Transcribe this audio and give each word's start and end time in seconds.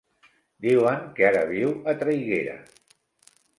Diuen 0.65 1.03
que 1.19 1.27
ara 1.29 1.45
viu 1.53 1.75
a 1.93 1.97
Traiguera. 2.01 2.59